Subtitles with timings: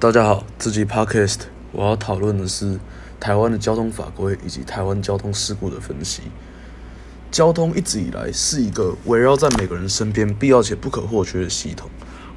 [0.00, 1.40] 大家好，这集 Podcast
[1.72, 2.80] 我要讨论的是
[3.20, 6.22] 台湾的交通法规以及台湾交通事故的分析。
[7.30, 11.90] 交通一直以来是一个围绕在每个人身边必要且不可或缺的系统。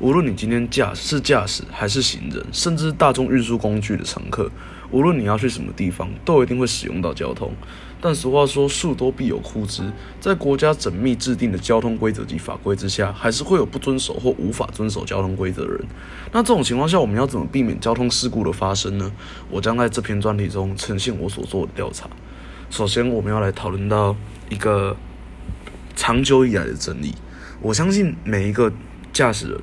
[0.03, 4.51] 无论你今天驾是驾驶还是行人，甚至大众运输工具的乘客，
[4.91, 7.53] 无论你要去什么地方，都一定会使用到交通。
[8.01, 9.89] 但俗话说，树多必有枯枝，
[10.19, 15.85] 在国家缜密制定的交通规则及法规之下，还是会有不遵守或无法遵守交通规则的人。
[16.33, 19.09] 那这种情况下，我们要怎么避免交通事故的发生呢？
[19.49, 22.09] 我将在这篇专题中呈现我所做的调查。
[22.69, 24.13] 首先，我们要来讨论到
[24.49, 24.97] 一个
[25.95, 27.15] 长久以来的真理。
[27.61, 28.69] 我相信每一个
[29.13, 29.57] 驾驶人。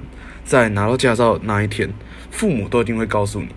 [0.51, 1.89] 在拿到驾照那一天，
[2.33, 3.51] 父母都一定会告诉你，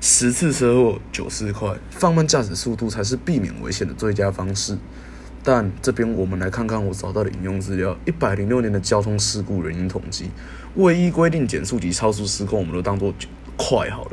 [0.00, 4.76] 十次车祸九次快，放慢驾驶速度才是避免危险的最佳方式。
[5.44, 10.28] 但这边我们来看看我找到的引用资料：一百零六年的交通事故原因统计，
[10.74, 13.14] 唯一规定减速及超速失控，我们都当做
[13.56, 14.10] 快好了。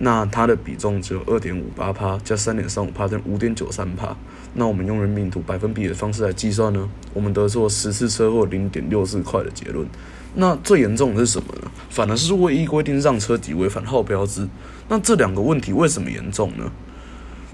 [0.00, 4.16] 那它的比重只有二点五八帕加三点三五帕等五点九三帕。
[4.54, 6.90] 那我们用人民图百分比的方式来计算呢？
[7.14, 9.86] 我们得出十次车祸零点六四块的结论。
[10.34, 11.70] 那最严重的是什么呢？
[11.88, 14.48] 反而是未依规定让车及违反号标志。
[14.88, 16.70] 那这两个问题为什么严重呢？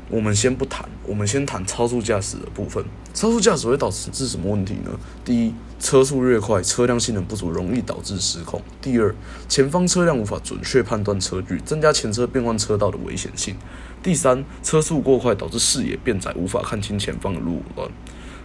[0.09, 2.85] 我们先不谈，我们先谈超速驾驶的部分。
[3.13, 4.91] 超速驾驶会导致什么问题呢？
[5.25, 8.63] 第一，车速越快，车辆性能不足，容易导致失控。
[8.81, 9.13] 第二，
[9.49, 13.57] 前方车辆无法准确判断车距，增加前车变换车道的危险性。
[14.01, 17.91] 第三，车速过快导致视野变窄，无法看清前方的路段。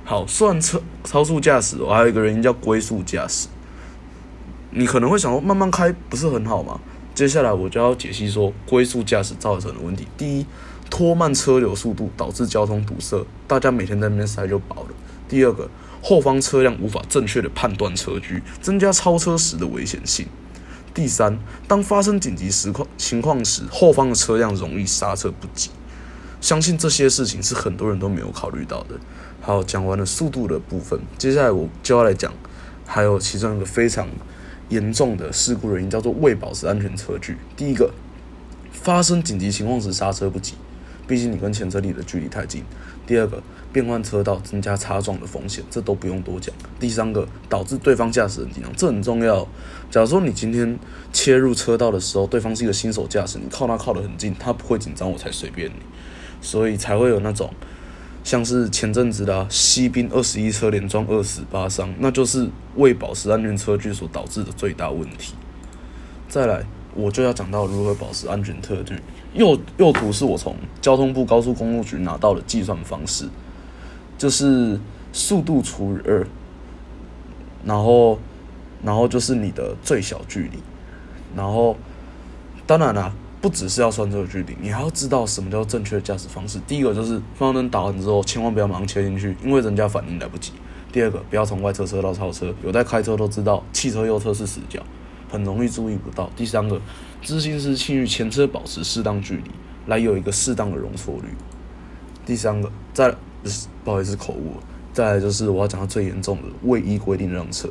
[0.03, 3.47] 好，算车超速驾驶，我还有一个原因叫龟速驾驶。
[4.73, 6.79] 你可能会想说，慢慢开不是很好吗？
[7.13, 10.07] 接下来我就要解析说，龟速驾驶造成的问题。
[10.17, 10.45] 第一，
[10.89, 14.89] 拖慢车流速度，导致交通堵塞，大家每天在那边塞就饱了。
[15.27, 15.69] 第二个，
[16.01, 20.25] 后方车辆无法正确的判断车距，增加超车时的危险性。
[20.93, 25.69] 第三，当发生紧急时况情况时，后方的车辆容易刹车不及。
[26.39, 28.95] 相信这些事情是很多人都没有考虑到的。
[29.41, 32.33] 好，讲完了速度的部分，接下来我就要来讲，
[32.85, 34.07] 还有其中一个非常。
[34.71, 37.37] 严重的事故原因叫做未保持安全车距。
[37.55, 37.93] 第一个，
[38.71, 40.55] 发生紧急情况时刹车不及，
[41.05, 42.63] 毕竟你跟前车离的距离太近。
[43.05, 43.43] 第二个，
[43.73, 46.55] 变换车道增加擦撞的风险，这都不用多讲。
[46.79, 49.45] 第三个，导致对方驾驶人紧张，这很重要。
[49.89, 50.79] 假如说你今天
[51.11, 55.75] 切入车道的时候，对方是一个新手驾驶，你靠他靠得很近，他不会紧张，我才随便你，
[56.41, 57.53] 所以才会有那种。
[58.23, 65.33] 像是前阵子的西滨二十一车连撞二死八伤，那就是未保持安全车距所导致的最大问题。
[66.29, 68.95] 再来，我就要讲到如何保持安全车距。
[69.33, 73.25] 右右图是我从交通部高速公路局拿到的计算方式，
[74.17, 74.79] 就是
[75.11, 76.27] 速度除以二，
[77.65, 78.19] 然后
[78.83, 80.59] 然后就是你的最小距离，
[81.35, 81.75] 然后
[82.67, 83.13] 当然啦。
[83.41, 86.59] 不只是要算这个距离，你还要知道什么叫正确的驾驶方式。
[86.67, 90.51] 第一个就是方向灯打完之后，千万不要马上切进去，因为人家反应来不及。
[90.91, 94.79] 第二个，不要从外侧车道超车，有在开车都知道，汽车右侧是死角，
[95.27, 96.29] 很容易注意不到。
[96.35, 96.79] 第三个，
[97.21, 99.49] 知行时请与前车保持适当距离，
[99.87, 101.29] 来有一个适当的容错率。
[102.25, 103.15] 第三个，再
[103.83, 104.57] 不好意思口误，
[104.93, 107.67] 再来就是我要讲到最严重的，未依规定让车。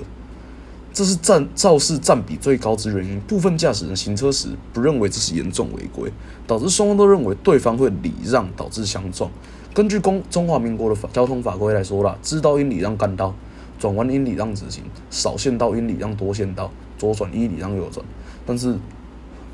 [0.92, 3.20] 这是占肇事占比最高之原因。
[3.20, 6.12] 部分驾驶人行车时不认为这是严重违规，
[6.46, 9.30] 导致双方都认为对方会礼让，导致相撞。
[9.72, 13.32] 根据公中华民国的交通法规来说啦，知道应礼让干道，
[13.78, 18.04] 转弯应礼让直行，少线道应礼让多线道，左转应礼让右转。
[18.44, 18.76] 但是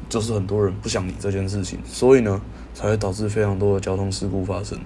[0.08, 2.40] 就是很多人不想理这件事情，所以呢
[2.72, 4.78] 才会导致非常多的交通事故发生。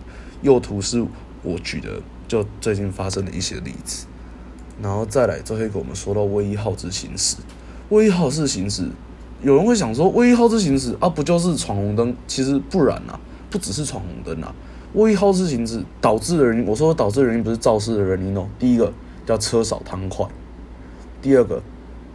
[0.42, 1.06] 右图是
[1.42, 4.06] 我举的，就最近发生的一些例子。
[4.82, 7.36] 然后再来，就会给我们说到威一号之行驶。
[7.90, 8.88] 威一号之行驶，
[9.42, 12.14] 有人会想说，威一号之行驶啊，不就是闯红灯？
[12.26, 13.18] 其实不然啊，
[13.50, 14.54] 不只是闯红灯啊。
[14.94, 18.48] 威一号之行驶导致的原因，我说导致的原因不是肇事的原因哦。
[18.58, 18.92] 第一个
[19.26, 20.26] 叫车少贪快，
[21.20, 21.62] 第二个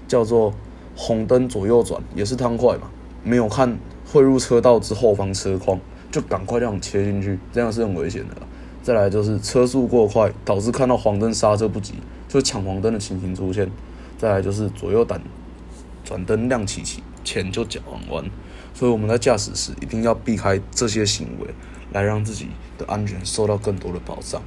[0.07, 0.53] 叫做
[0.95, 2.89] 红灯左右转也是贪快嘛，
[3.23, 3.77] 没有看
[4.11, 5.79] 汇入车道之后方车况，
[6.11, 8.35] 就赶快这样切进去，这样是很危险的。
[8.81, 11.95] 再来就是车速过快，导致看到黄灯刹车不及。
[12.35, 13.71] 就抢黄灯的情形出现，
[14.17, 15.21] 再来就是左右胆
[16.03, 17.79] 转灯亮起起前就脚
[18.09, 18.25] 弯，
[18.73, 21.47] 所以我们在驾驶时一定要避开这些行为，
[21.93, 24.41] 来让自己的安全受到更多的保障。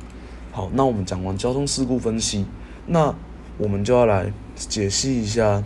[0.52, 2.44] 好，那我们讲完交通事故分析，
[2.88, 3.14] 那
[3.56, 5.64] 我们就要来解析一下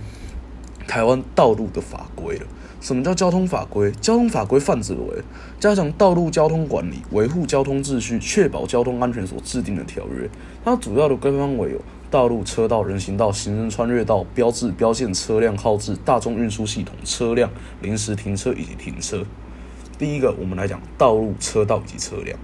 [0.86, 2.46] 台湾道路的法规了。
[2.80, 3.90] 什么叫交通法规？
[4.00, 5.22] 交通法规泛指为
[5.58, 10.30] 加强道路交通管理、维护交通秩序、确保交通安全所制定的条约。
[10.64, 11.80] 它主要的规范为有。
[12.12, 17.50] 道路、车道、人行道、行人穿越道、标志、标线、车辆号志、大众运输系统、车辆、
[17.80, 19.24] 临时停车以及停车。
[19.98, 22.38] 第一个，我们来讲道路、车道以及车辆。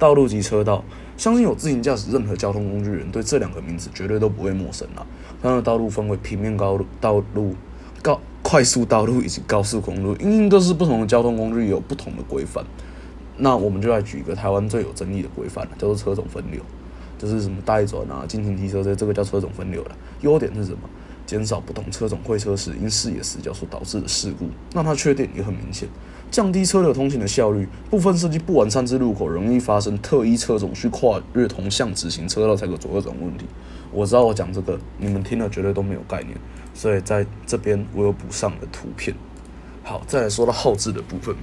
[0.00, 0.84] 道路及车道，
[1.16, 5.06] 相信有自行驾驶任何交通工具人，对这两个名词绝对都不会陌生了。
[5.40, 7.54] 它的道路分为平面高路道路、
[8.02, 12.64] 高快速道路以及高速公路，因都是不同的交通工具有不同的规范。
[13.36, 16.60] 那我们就来举一个台湾最有争议的规范叫做车种分流，
[17.18, 19.96] 就是什么带转啊、进行提车这这个叫车种分流了。
[20.20, 20.80] 优点是什么？
[21.26, 24.46] 减少不同车种会车时因视野死角所导致的事故。
[24.74, 25.88] 那它缺点也很明显，
[26.30, 33.46] 降低车流通行的效率，部分设计不完善之路口容易发生特一车种去跨越同向直行车道才可左右转问题。
[33.90, 36.36] 我知道我讲这个你们听了绝对都没有概念，
[36.74, 39.16] 所以在这边我有补上的图片。
[39.82, 41.34] 好，再来说到后置的部分。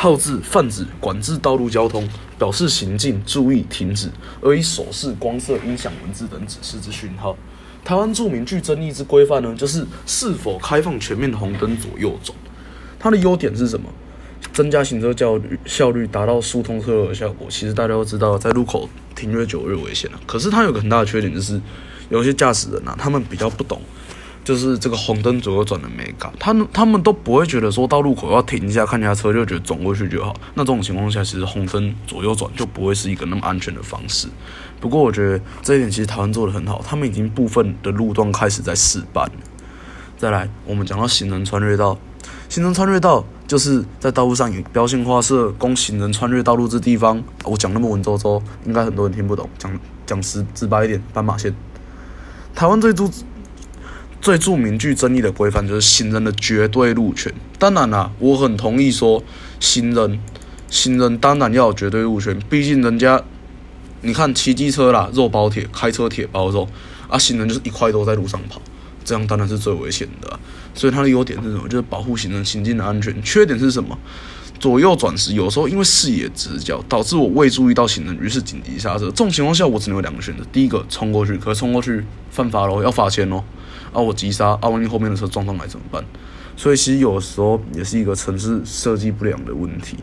[0.00, 2.08] 号志泛指管制道路交通，
[2.38, 4.08] 表示行进、注意、停止，
[4.40, 7.36] 而以手势、光色、音响、文字等指示之讯号。
[7.84, 12.32] 台湾著名具争议之规范呢，就是是否开放全面红灯左右转。
[12.96, 13.88] 它的优点是什么？
[14.52, 17.48] 增加行车效率，效率达到疏通车流的效果。
[17.50, 20.20] 其实大家都知道，在路口停越久越危险了。
[20.28, 21.60] 可是它有个很大的缺点，就是
[22.08, 23.82] 有些驾驶人啊，他们比较不懂。
[24.48, 30.34] 就是这个红灯左右转的美感，他们他们都不会觉得说到路口要停一下看一下车就觉得转过去就好。
[30.54, 34.26] 那这种情况下，其实红灯左右转就不会是一个那么安全的方式。
[34.80, 39.30] 不过我觉得这一点其实台湾做的很好，他们已经部分的路段开始在试办。
[40.16, 41.98] 再来，我们讲到行人穿越道，
[42.48, 47.22] 行人穿越道就是在道路上有标线画设供行人穿越道路之地方。
[47.44, 49.46] 我讲那么文绉绉，应该很多人听不懂。
[49.58, 51.54] 讲讲直直白一点，斑马线。
[52.54, 53.10] 台湾最注。
[54.28, 57.32] 最著名具争议的规范就是行人的绝对路权。
[57.58, 59.24] 当然啦，我很同意说
[59.58, 60.20] 行人，
[60.68, 62.38] 行人当然要有绝对路权。
[62.50, 63.24] 毕竟人家，
[64.02, 66.68] 你看骑机车啦，肉包铁；开车铁包肉。
[67.08, 68.60] 啊，行人就是一块都在路上跑，
[69.02, 70.38] 这样当然是最危险的。
[70.74, 71.66] 所以它的优点是什么？
[71.66, 73.22] 就是保护行人行进的安全。
[73.22, 73.98] 缺点是什么？
[74.60, 79.06] 左右转时有时候因为视野直角，导致我未注意到行人，于是紧急刹车。
[79.06, 83.42] 这种情况下，我只能有两个选择：第一个冲过去，可是冲过去犯法喽，要罚钱喽。
[83.98, 86.04] 啊，我急刹，啊，万一后面的车撞上来怎么办？
[86.56, 89.96] 所以其实有时候也是一个城市设计不良的问题。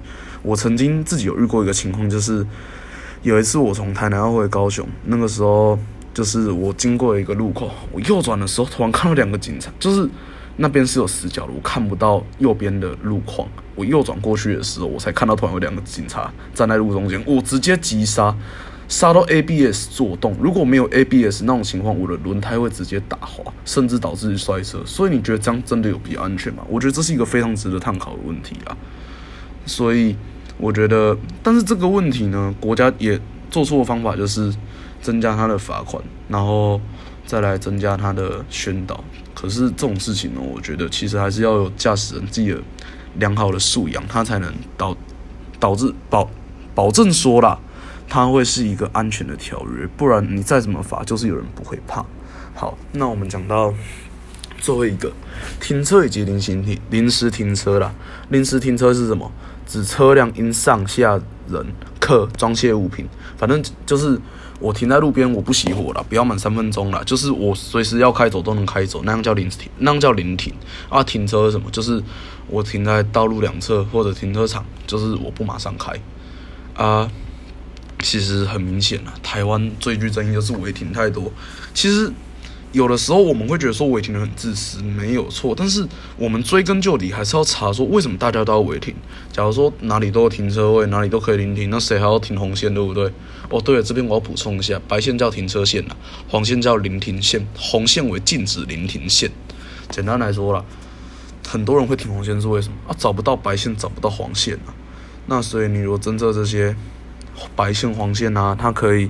[0.43, 2.45] 我曾经自己有遇过一个情况，就是
[3.23, 5.79] 有一次我从台南要回高雄，那个时候
[6.13, 10.09] 就是我经过一个路口，我右转的时候突然看到两个警察，就是
[10.57, 13.47] 那边是有死角的，我看不到右边的路况。
[13.75, 18.35] 我右转过去的时候，我才看到突然有两个警察站在路中间，我直接急刹。
[18.87, 24.79] 刹到 ABS 作动，如果没有 ABS 那种情况，我的轮胎会直接打滑，甚至导致摔车。
[24.85, 26.63] 所以你觉得这样真的有比较安全吗？
[26.69, 28.77] 我觉得这是一个非常值得探讨的问题啦。
[29.65, 30.15] 所以
[30.57, 34.53] 我觉得，但是这个问题呢，国家也做错的方法就是
[35.01, 36.79] 增加它的罚款，然后
[37.25, 39.03] 再来增加它的宣导。
[39.33, 42.59] 可是这种事情呢，我觉得其实还是要有驾驶人自己的
[43.17, 44.95] 良好的素养，他才能导
[45.59, 46.29] 导致保
[46.75, 47.59] 保证说啦。
[48.07, 52.05] 它会是一个安全的条约，不然你再怎么罚，就是有人不会怕。
[52.53, 53.73] 好，那我们讲到
[54.59, 55.11] 最后一个，
[55.59, 57.93] 停车以及临行停临时停车啦。
[58.29, 59.29] 临时停车是什么？
[59.67, 61.19] 指车辆因上下
[61.49, 61.65] 人、
[61.99, 63.05] 客装卸物品，
[63.35, 64.17] 反正就是
[64.59, 70.53] 我停在路边，我不熄火了，不要满三分钟了，就是我随时要开走都能开走，那样叫临时停，那样叫临停。
[70.87, 71.69] 啊，停车什么？
[71.71, 72.01] 就是
[72.47, 75.91] 我停在道路两侧或者停车场，就是我不马上开
[76.75, 77.09] 啊。
[78.05, 81.31] 其实很明显了，台湾最具争议就是违停太多。
[81.73, 82.13] 其实
[82.71, 85.55] 有的时候我们会觉得说违停的很自私，没有错。
[85.57, 85.83] 但是
[86.15, 88.93] 我们追根究底，还是要查说为什么大家都要违停。
[89.31, 93.11] 假如说哪里都有停车位，哪里都可以临停，那谁还要停红线，对不对？
[93.49, 95.97] 哦，对了，这边我要补充一下，白线叫停车线啦，
[96.29, 99.31] 黄线叫临停线，红线为禁止临停线。
[99.89, 100.63] 简单来说啦，
[101.47, 102.95] 很多人会停红线是为什么啊？
[102.99, 104.69] 找不到白线，找不到黄线啊。
[105.25, 106.75] 那所以你如果侦测这些。
[107.55, 109.09] 白线、黄线啊，它可以，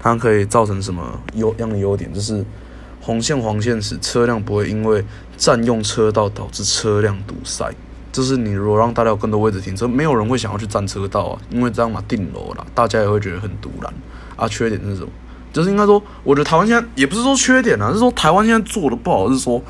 [0.00, 2.12] 它可以造成什么优样的优点？
[2.12, 2.44] 就是
[3.00, 5.04] 红线、黄线使车辆不会因为
[5.36, 7.72] 占用车道导致车辆堵塞。
[8.12, 13.92] 就是你如果让大家有更多位置停车，没有人会想要去占车道啊，因为这样嘛定楼了，大家也会觉得很堵然。
[14.36, 15.08] 啊，缺点是什么？
[15.52, 19.60] 就是应该说，我觉得台湾现在也不是说缺点啊， 是说台湾现在做的不好，是说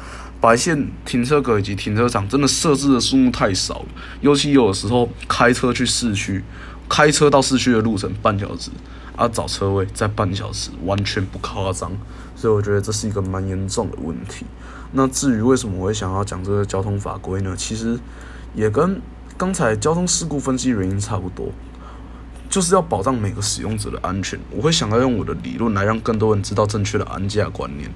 [0.43, 3.87] 白线停车格以及停车场真的设置的数目太少了，
[4.21, 6.45] 尤其有的时候开车去市区。
[6.89, 8.71] 开车到市区的路程半小时，
[9.17, 11.91] 啊，找车位在半小时，完全不夸张，
[12.37, 14.45] 所以我觉得这是一个蛮严重的问题。
[14.93, 17.55] 那至于为什么我会想要讲这个交通法规呢？
[17.57, 17.99] 其实
[18.55, 19.01] 也跟
[19.37, 21.49] 刚才交通事故分析原因差不多。
[22.51, 24.39] 就是要保障每个使用者的安全。
[24.53, 27.91] 我会想要用我的理论来让更多人知道正确的安驾观念，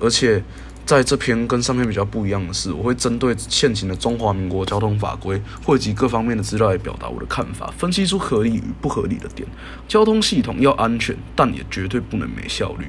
[0.00, 0.42] 而且
[0.90, 9.48] 在这篇跟上面比较不一样的是，我会针对现行的中华民国交通法规，汇集各方面的资料来表达我的看法，分析出合理与不合理的点。
[9.86, 12.86] 交通系统要安全，但也绝对不能没效率。